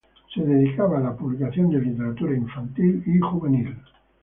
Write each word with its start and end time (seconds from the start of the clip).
Se 0.33 0.41
dedicaba 0.43 0.97
a 0.97 1.01
la 1.01 1.15
publicación 1.15 1.69
de 1.69 1.79
literatura 1.79 2.35
infantil 2.35 3.03
y 3.05 3.19
juvenil. 3.19 3.75